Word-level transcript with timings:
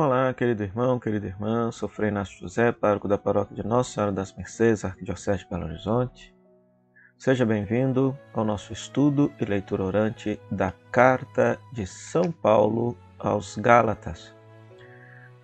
Olá, 0.00 0.32
querido 0.32 0.62
irmão, 0.62 0.96
querida 0.96 1.26
irmã, 1.26 1.72
sou 1.72 1.88
Frei 1.88 2.08
Inácio 2.08 2.38
José, 2.38 2.70
pároco 2.70 3.08
da 3.08 3.18
paróquia 3.18 3.56
de 3.56 3.66
Nossa 3.66 3.94
Senhora 3.94 4.12
das 4.12 4.32
Mercês, 4.32 4.84
Arquidiocese 4.84 5.40
de 5.40 5.50
Belo 5.50 5.64
Horizonte. 5.64 6.32
Seja 7.18 7.44
bem-vindo 7.44 8.16
ao 8.32 8.44
nosso 8.44 8.72
estudo 8.72 9.32
e 9.40 9.44
leitura 9.44 9.82
orante 9.82 10.40
da 10.52 10.72
Carta 10.92 11.58
de 11.72 11.84
São 11.84 12.30
Paulo 12.30 12.96
aos 13.18 13.56
Gálatas. 13.56 14.32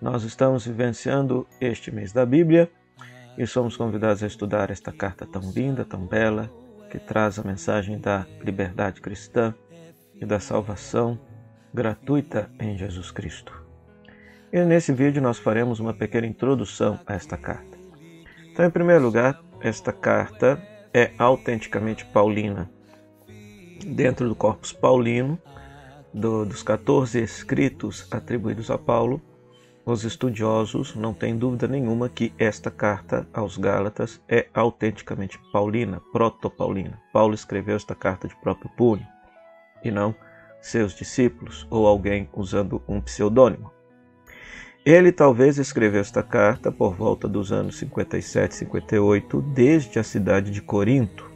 Nós 0.01 0.23
estamos 0.23 0.65
vivenciando 0.65 1.45
este 1.59 1.91
mês 1.91 2.13
da 2.13 2.25
Bíblia 2.25 2.71
e 3.37 3.45
somos 3.45 3.75
convidados 3.75 4.23
a 4.23 4.27
estudar 4.27 4.71
esta 4.71 4.93
carta 4.93 5.25
tão 5.25 5.51
linda, 5.51 5.83
tão 5.83 6.07
bela, 6.07 6.49
que 6.89 6.97
traz 6.97 7.37
a 7.37 7.43
mensagem 7.43 7.99
da 7.99 8.25
liberdade 8.39 9.01
cristã 9.01 9.53
e 10.13 10.25
da 10.25 10.39
salvação 10.39 11.19
gratuita 11.73 12.49
em 12.57 12.77
Jesus 12.77 13.11
Cristo. 13.11 13.64
E 14.51 14.63
nesse 14.63 14.93
vídeo 14.93 15.21
nós 15.21 15.37
faremos 15.37 15.79
uma 15.79 15.93
pequena 15.93 16.27
introdução 16.27 16.99
a 17.05 17.13
esta 17.13 17.37
carta. 17.37 17.77
Então, 18.51 18.65
em 18.65 18.69
primeiro 18.69 19.03
lugar, 19.03 19.41
esta 19.59 19.91
carta 19.91 20.61
é 20.93 21.11
autenticamente 21.17 22.05
paulina. 22.05 22.69
Dentro 23.85 24.29
do 24.29 24.35
corpus 24.35 24.71
paulino, 24.71 25.37
do, 26.13 26.45
dos 26.45 26.63
14 26.63 27.21
escritos 27.21 28.07
atribuídos 28.09 28.71
a 28.71 28.77
Paulo, 28.77 29.21
os 29.85 30.03
estudiosos 30.03 30.95
não 30.95 31.13
têm 31.13 31.37
dúvida 31.37 31.67
nenhuma 31.67 32.09
que 32.09 32.33
esta 32.39 32.71
carta 32.71 33.27
aos 33.33 33.57
Gálatas 33.57 34.21
é 34.27 34.47
autenticamente 34.53 35.37
paulina, 35.51 36.01
proto-paulina. 36.11 36.99
Paulo 37.13 37.35
escreveu 37.35 37.75
esta 37.75 37.93
carta 37.93 38.27
de 38.27 38.35
próprio 38.37 38.71
punho, 38.75 39.05
e 39.83 39.91
não 39.91 40.15
seus 40.59 40.95
discípulos 40.95 41.67
ou 41.69 41.85
alguém 41.85 42.27
usando 42.33 42.81
um 42.87 42.99
pseudônimo. 42.99 43.71
Ele 44.85 45.11
talvez 45.11 45.57
escreveu 45.57 45.99
esta 45.99 46.21
carta 46.21 46.71
por 46.71 46.93
volta 46.93 47.27
dos 47.27 47.51
anos 47.51 47.79
57 47.79 48.51
e 48.51 48.55
58, 48.55 49.41
desde 49.41 49.97
a 49.97 50.03
cidade 50.03 50.51
de 50.51 50.61
Corinto. 50.61 51.27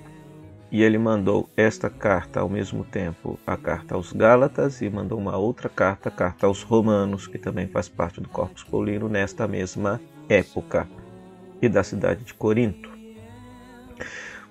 E 0.72 0.84
ele 0.84 1.00
mandou 1.00 1.50
esta 1.58 1.90
carta 1.90 2.42
ao 2.42 2.48
mesmo 2.48 2.84
tempo, 2.84 3.40
a 3.48 3.58
carta 3.58 3.96
aos 3.96 4.14
Gálatas, 4.14 4.84
e 4.84 4.90
mandou 4.92 5.18
uma 5.18 5.36
outra 5.36 5.68
carta, 5.68 6.10
a 6.10 6.12
carta 6.12 6.46
aos 6.46 6.62
Romanos, 6.62 7.26
que 7.26 7.40
também 7.40 7.66
faz 7.66 7.90
parte 7.90 8.22
do 8.22 8.30
Corpus 8.30 8.64
Paulino, 8.64 9.10
nesta 9.10 9.48
mesma 9.48 10.00
época, 10.30 10.88
e 11.60 11.68
da 11.68 11.84
cidade 11.84 12.24
de 12.24 12.36
Corinto. 12.36 12.92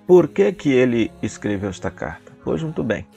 Por 0.05 0.27
que, 0.27 0.51
que 0.51 0.73
ele 0.73 1.09
escreveu 1.23 1.69
esta 1.69 1.89
carta? 1.89 2.33
Pois 2.43 2.61
muito 2.61 2.83
bem. 2.83 3.07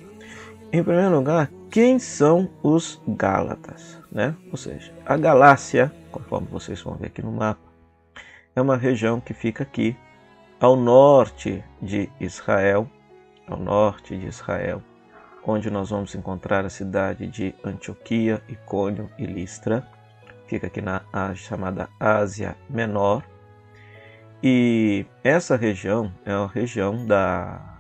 Em 0.75 0.83
primeiro 0.83 1.15
lugar, 1.15 1.51
quem 1.71 1.99
são 1.99 2.49
os 2.63 2.99
Gálatas? 3.07 4.01
Né? 4.11 4.35
Ou 4.51 4.57
seja, 4.57 4.91
a 5.05 5.19
Galácia, 5.19 5.93
conforme 6.11 6.49
vocês 6.51 6.81
vão 6.81 6.95
ver 6.95 7.09
aqui 7.09 7.21
no 7.21 7.31
mapa, 7.31 7.61
é 8.57 8.61
uma 8.63 8.79
região 8.79 9.21
que 9.21 9.35
fica 9.35 9.65
aqui 9.65 9.95
ao 10.59 10.75
norte 10.75 11.63
de 11.83 12.09
Israel, 12.19 12.89
ao 13.47 13.59
norte 13.59 14.17
de 14.17 14.27
Israel, 14.27 14.83
onde 15.45 15.71
nós 15.71 15.91
vamos 15.91 16.15
encontrar 16.15 16.65
a 16.65 16.71
cidade 16.71 17.27
de 17.27 17.55
Antioquia, 17.63 18.43
Icônio 18.49 19.11
e 19.19 19.27
Listra. 19.27 19.87
Fica 20.47 20.69
aqui 20.69 20.81
na 20.81 21.03
chamada 21.35 21.91
Ásia 22.01 22.57
Menor. 22.71 23.23
E 24.43 25.05
essa 25.23 25.55
região 25.55 26.11
é 26.25 26.33
a 26.33 26.47
região 26.47 27.05
da 27.05 27.73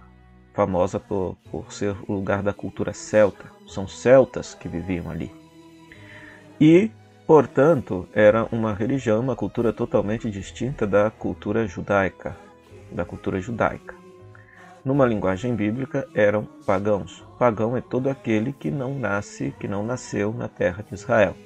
famosa 0.52 1.00
por, 1.00 1.36
por 1.50 1.72
ser 1.72 1.96
o 2.06 2.12
lugar 2.12 2.42
da 2.42 2.52
cultura 2.52 2.92
celta. 2.92 3.44
São 3.66 3.86
celtas 3.86 4.54
que 4.54 4.68
viviam 4.68 5.10
ali. 5.10 5.30
E, 6.60 6.90
portanto, 7.26 8.08
era 8.12 8.46
uma 8.52 8.74
religião, 8.74 9.20
uma 9.20 9.36
cultura 9.36 9.72
totalmente 9.72 10.30
distinta 10.30 10.86
da 10.86 11.10
cultura 11.10 11.66
judaica, 11.66 12.36
da 12.90 13.04
cultura 13.04 13.40
judaica. 13.40 13.94
Numa 14.84 15.06
linguagem 15.06 15.54
bíblica, 15.54 16.08
eram 16.14 16.44
pagãos. 16.66 17.24
Pagão 17.38 17.76
é 17.76 17.80
todo 17.80 18.10
aquele 18.10 18.52
que 18.52 18.70
não 18.70 18.98
nasce, 18.98 19.54
que 19.58 19.68
não 19.68 19.84
nasceu 19.84 20.32
na 20.32 20.48
terra 20.48 20.82
de 20.82 20.94
Israel. 20.94 21.36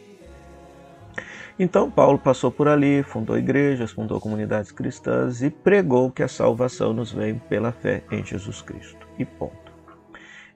Então 1.59 1.91
Paulo 1.91 2.19
passou 2.19 2.50
por 2.50 2.69
ali, 2.69 3.03
fundou 3.03 3.39
igrejas, 3.39 3.91
fundou 3.91 4.21
comunidades 4.21 4.71
cristãs 4.71 5.43
e 5.43 5.49
pregou 5.49 6.11
que 6.11 6.22
a 6.22 6.28
salvação 6.28 6.93
nos 6.93 7.12
vem 7.12 7.39
pela 7.39 7.72
fé 7.72 8.05
em 8.11 8.22
Jesus 8.22 8.61
Cristo. 8.61 9.06
E 9.19 9.25
ponto. 9.25 9.72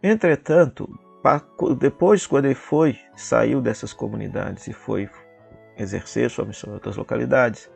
Entretanto, 0.02 0.88
depois 1.78 2.26
quando 2.26 2.46
ele 2.46 2.54
foi, 2.54 2.98
saiu 3.16 3.62
dessas 3.62 3.94
comunidades 3.94 4.66
e 4.66 4.72
foi 4.74 5.08
exercer 5.78 6.28
sua 6.28 6.44
missão 6.44 6.70
em 6.70 6.74
outras 6.74 6.96
localidades, 6.96 7.70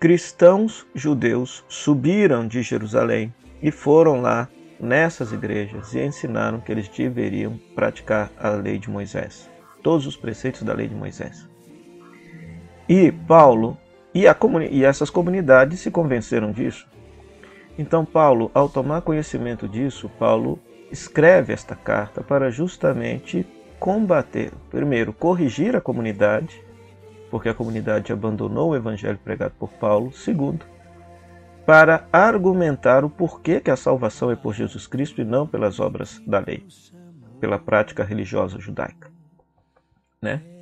cristãos 0.00 0.84
judeus 0.94 1.64
subiram 1.68 2.46
de 2.48 2.60
Jerusalém 2.60 3.32
e 3.62 3.70
foram 3.70 4.20
lá 4.20 4.48
nessas 4.80 5.32
igrejas 5.32 5.94
e 5.94 6.00
ensinaram 6.00 6.60
que 6.60 6.72
eles 6.72 6.88
deveriam 6.88 7.56
praticar 7.74 8.30
a 8.36 8.50
lei 8.50 8.78
de 8.78 8.90
Moisés, 8.90 9.48
todos 9.80 10.06
os 10.06 10.16
preceitos 10.16 10.62
da 10.62 10.74
lei 10.74 10.88
de 10.88 10.94
Moisés. 10.94 11.48
E 12.88 13.10
Paulo 13.10 13.76
e, 14.14 14.26
a, 14.26 14.36
e 14.70 14.84
essas 14.84 15.10
comunidades 15.10 15.80
se 15.80 15.90
convenceram 15.90 16.52
disso. 16.52 16.88
Então, 17.78 18.04
Paulo, 18.04 18.50
ao 18.54 18.68
tomar 18.68 19.02
conhecimento 19.02 19.68
disso, 19.68 20.08
Paulo 20.18 20.58
escreve 20.90 21.52
esta 21.52 21.74
carta 21.74 22.22
para 22.22 22.50
justamente 22.50 23.46
combater, 23.78 24.52
primeiro, 24.70 25.12
corrigir 25.12 25.76
a 25.76 25.80
comunidade, 25.80 26.64
porque 27.30 27.48
a 27.48 27.54
comunidade 27.54 28.12
abandonou 28.12 28.70
o 28.70 28.76
evangelho 28.76 29.18
pregado 29.22 29.54
por 29.58 29.70
Paulo, 29.72 30.12
segundo, 30.12 30.64
para 31.66 32.06
argumentar 32.12 33.04
o 33.04 33.10
porquê 33.10 33.60
que 33.60 33.70
a 33.70 33.76
salvação 33.76 34.30
é 34.30 34.36
por 34.36 34.54
Jesus 34.54 34.86
Cristo 34.86 35.20
e 35.20 35.24
não 35.24 35.46
pelas 35.46 35.80
obras 35.80 36.22
da 36.26 36.38
lei, 36.38 36.64
pela 37.40 37.58
prática 37.58 38.04
religiosa 38.04 38.58
judaica, 38.58 39.10
né? 40.22 40.55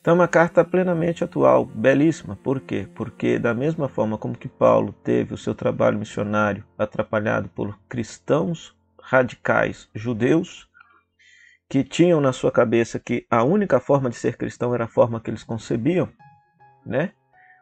Então, 0.00 0.12
é 0.12 0.14
uma 0.14 0.28
carta 0.28 0.64
plenamente 0.64 1.22
atual, 1.22 1.66
belíssima. 1.66 2.34
Por 2.34 2.60
quê? 2.60 2.88
Porque, 2.94 3.38
da 3.38 3.52
mesma 3.52 3.86
forma 3.86 4.16
como 4.16 4.36
que 4.36 4.48
Paulo 4.48 4.94
teve 5.04 5.34
o 5.34 5.38
seu 5.38 5.54
trabalho 5.54 5.98
missionário 5.98 6.64
atrapalhado 6.78 7.50
por 7.50 7.78
cristãos 7.86 8.74
radicais 9.02 9.90
judeus, 9.94 10.68
que 11.68 11.84
tinham 11.84 12.20
na 12.20 12.32
sua 12.32 12.50
cabeça 12.50 12.98
que 12.98 13.26
a 13.30 13.44
única 13.44 13.78
forma 13.78 14.08
de 14.08 14.16
ser 14.16 14.36
cristão 14.36 14.74
era 14.74 14.84
a 14.84 14.88
forma 14.88 15.20
que 15.20 15.30
eles 15.30 15.44
concebiam, 15.44 16.08
né? 16.84 17.12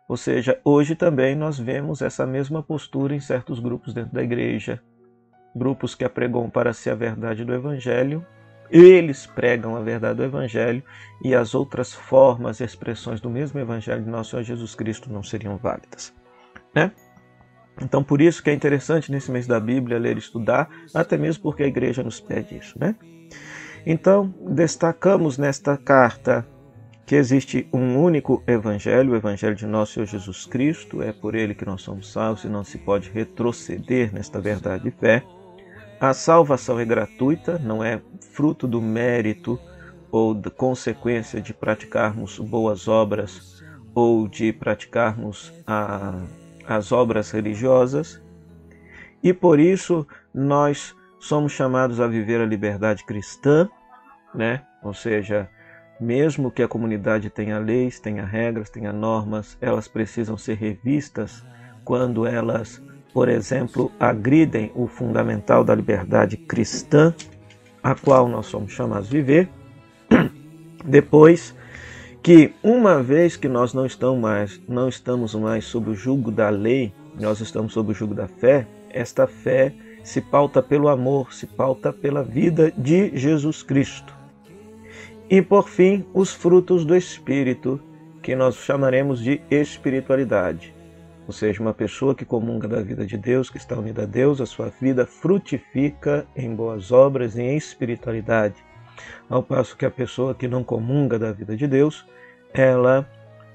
Ou 0.08 0.16
seja, 0.16 0.58
hoje 0.64 0.94
também 0.94 1.34
nós 1.34 1.58
vemos 1.58 2.00
essa 2.00 2.24
mesma 2.24 2.62
postura 2.62 3.14
em 3.14 3.20
certos 3.20 3.58
grupos 3.58 3.92
dentro 3.92 4.14
da 4.14 4.22
igreja, 4.22 4.80
grupos 5.54 5.94
que 5.94 6.04
apregam 6.04 6.48
para 6.48 6.72
si 6.72 6.88
a 6.88 6.94
verdade 6.94 7.44
do 7.44 7.52
evangelho 7.52 8.24
eles 8.70 9.26
pregam 9.26 9.76
a 9.76 9.80
verdade 9.80 10.16
do 10.16 10.24
Evangelho 10.24 10.82
e 11.22 11.34
as 11.34 11.54
outras 11.54 11.92
formas 11.92 12.60
e 12.60 12.64
expressões 12.64 13.20
do 13.20 13.30
mesmo 13.30 13.58
Evangelho 13.58 14.02
de 14.02 14.10
nosso 14.10 14.30
Senhor 14.30 14.42
Jesus 14.42 14.74
Cristo 14.74 15.12
não 15.12 15.22
seriam 15.22 15.56
válidas. 15.56 16.14
Né? 16.74 16.92
Então, 17.80 18.02
por 18.02 18.20
isso 18.20 18.42
que 18.42 18.50
é 18.50 18.54
interessante 18.54 19.10
nesse 19.10 19.30
mês 19.30 19.46
da 19.46 19.60
Bíblia 19.60 19.98
ler 19.98 20.16
e 20.16 20.18
estudar, 20.18 20.68
até 20.92 21.16
mesmo 21.16 21.42
porque 21.42 21.62
a 21.62 21.66
igreja 21.66 22.02
nos 22.02 22.20
pede 22.20 22.56
isso. 22.56 22.78
Né? 22.78 22.94
Então, 23.86 24.34
destacamos 24.50 25.38
nesta 25.38 25.76
carta 25.76 26.46
que 27.06 27.14
existe 27.14 27.66
um 27.72 27.96
único 27.96 28.42
Evangelho, 28.46 29.12
o 29.12 29.16
Evangelho 29.16 29.54
de 29.54 29.66
nosso 29.66 29.94
Senhor 29.94 30.06
Jesus 30.06 30.44
Cristo, 30.44 31.02
é 31.02 31.10
por 31.10 31.34
ele 31.34 31.54
que 31.54 31.64
nós 31.64 31.80
somos 31.80 32.12
salvos 32.12 32.44
e 32.44 32.48
não 32.48 32.62
se 32.62 32.76
pode 32.76 33.10
retroceder 33.10 34.12
nesta 34.12 34.40
verdade 34.40 34.84
de 34.84 34.90
fé. 34.90 35.24
A 36.00 36.14
salvação 36.14 36.78
é 36.78 36.84
gratuita, 36.84 37.58
não 37.58 37.82
é 37.82 38.00
fruto 38.32 38.68
do 38.68 38.80
mérito 38.80 39.58
ou 40.12 40.32
da 40.32 40.48
consequência 40.48 41.40
de 41.40 41.52
praticarmos 41.52 42.38
boas 42.38 42.86
obras 42.86 43.64
ou 43.92 44.28
de 44.28 44.52
praticarmos 44.52 45.52
a, 45.66 46.22
as 46.68 46.92
obras 46.92 47.32
religiosas. 47.32 48.22
E 49.24 49.32
por 49.32 49.58
isso 49.58 50.06
nós 50.32 50.94
somos 51.18 51.50
chamados 51.50 52.00
a 52.00 52.06
viver 52.06 52.40
a 52.40 52.46
liberdade 52.46 53.04
cristã, 53.04 53.68
né? 54.32 54.62
Ou 54.84 54.94
seja, 54.94 55.50
mesmo 56.00 56.48
que 56.52 56.62
a 56.62 56.68
comunidade 56.68 57.28
tenha 57.28 57.58
leis, 57.58 57.98
tenha 57.98 58.24
regras, 58.24 58.70
tenha 58.70 58.92
normas, 58.92 59.58
elas 59.60 59.88
precisam 59.88 60.36
ser 60.36 60.54
revistas 60.54 61.44
quando 61.84 62.24
elas 62.24 62.80
por 63.12 63.28
exemplo, 63.28 63.90
agridem 63.98 64.70
o 64.74 64.86
fundamental 64.86 65.64
da 65.64 65.74
liberdade 65.74 66.36
cristã, 66.36 67.14
a 67.82 67.94
qual 67.94 68.28
nós 68.28 68.46
somos 68.46 68.72
chamados 68.72 69.08
a 69.08 69.10
viver. 69.10 69.48
Depois 70.84 71.54
que 72.22 72.52
uma 72.62 73.02
vez 73.02 73.36
que 73.36 73.48
nós 73.48 73.72
não 73.72 73.86
estamos 73.86 74.20
mais, 74.20 74.60
não 74.68 74.88
estamos 74.88 75.34
mais 75.34 75.64
sob 75.64 75.90
o 75.90 75.94
jugo 75.94 76.30
da 76.30 76.48
lei, 76.48 76.92
nós 77.18 77.40
estamos 77.40 77.72
sob 77.72 77.92
o 77.92 77.94
jugo 77.94 78.14
da 78.14 78.28
fé, 78.28 78.66
esta 78.90 79.26
fé 79.26 79.74
se 80.02 80.20
pauta 80.20 80.62
pelo 80.62 80.88
amor, 80.88 81.32
se 81.32 81.46
pauta 81.46 81.92
pela 81.92 82.22
vida 82.22 82.72
de 82.76 83.16
Jesus 83.16 83.62
Cristo. 83.62 84.14
E 85.30 85.42
por 85.42 85.68
fim, 85.68 86.04
os 86.14 86.32
frutos 86.32 86.84
do 86.84 86.96
Espírito, 86.96 87.80
que 88.22 88.34
nós 88.34 88.56
chamaremos 88.56 89.22
de 89.22 89.40
espiritualidade. 89.50 90.74
Ou 91.28 91.32
seja, 91.32 91.60
uma 91.60 91.74
pessoa 91.74 92.14
que 92.14 92.24
comunga 92.24 92.66
da 92.66 92.80
vida 92.80 93.04
de 93.04 93.18
Deus, 93.18 93.50
que 93.50 93.58
está 93.58 93.76
unida 93.76 94.04
a 94.04 94.06
Deus, 94.06 94.40
a 94.40 94.46
sua 94.46 94.70
vida 94.80 95.04
frutifica 95.04 96.26
em 96.34 96.54
boas 96.54 96.90
obras 96.90 97.36
e 97.36 97.42
em 97.42 97.54
espiritualidade. 97.54 98.56
Ao 99.28 99.42
passo 99.42 99.76
que 99.76 99.84
a 99.84 99.90
pessoa 99.90 100.34
que 100.34 100.48
não 100.48 100.64
comunga 100.64 101.18
da 101.18 101.30
vida 101.30 101.54
de 101.54 101.66
Deus, 101.66 102.06
ela 102.54 103.06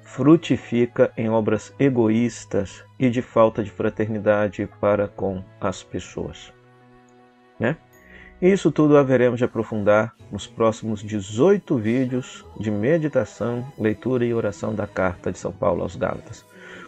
frutifica 0.03 1.11
em 1.17 1.27
obras 1.29 1.73
egoístas 1.79 2.85
e 2.99 3.09
de 3.09 3.23
falta 3.23 3.63
de 3.63 3.71
fraternidade 3.71 4.69
para 4.79 5.07
com 5.07 5.43
as 5.59 5.81
pessoas. 5.81 6.53
Né? 7.59 7.75
Isso 8.39 8.71
tudo 8.71 8.97
haveremos 8.97 9.39
de 9.39 9.45
aprofundar 9.45 10.13
nos 10.31 10.45
próximos 10.45 11.01
18 11.01 11.75
vídeos 11.79 12.45
de 12.59 12.69
meditação, 12.69 13.65
leitura 13.79 14.25
e 14.25 14.33
oração 14.33 14.75
da 14.75 14.85
carta 14.85 15.31
de 15.31 15.39
São 15.39 15.51
Paulo 15.51 15.81
aos 15.81 15.95
Gálatas. 15.95 16.45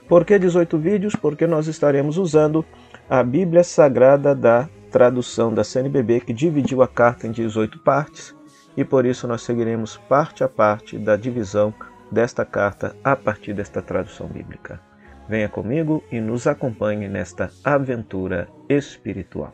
Por 0.08 0.24
que 0.24 0.38
18 0.38 0.78
vídeos? 0.78 1.16
Porque 1.16 1.48
nós 1.48 1.68
estaremos 1.68 2.18
usando 2.18 2.64
a 3.10 3.24
Bíblia 3.24 3.64
Sagrada 3.64 4.36
da 4.36 4.70
tradução 4.92 5.54
da 5.54 5.64
CNBB, 5.64 6.22
que 6.22 6.32
dividiu 6.32 6.84
a 6.84 6.88
carta 6.88 7.26
em 7.26 7.32
18 7.32 7.80
partes, 7.80 8.36
e 8.78 8.86
por 8.86 9.06
isso 9.06 9.28
nós 9.28 9.42
seguiremos 9.42 9.98
parte 9.98 10.44
a 10.44 10.48
parte 10.48 10.98
da 10.98 11.16
divisão 11.16 11.74
desta 12.12 12.46
carta 12.46 12.96
a 13.04 13.16
partir 13.16 13.54
desta 13.54 13.82
tradução 13.82 14.28
bíblica. 14.28 14.80
Venha 15.28 15.50
comigo 15.50 16.04
e 16.12 16.20
nos 16.22 16.46
acompanhe 16.46 17.08
nesta 17.08 17.50
aventura 17.64 18.48
espiritual. 18.70 19.54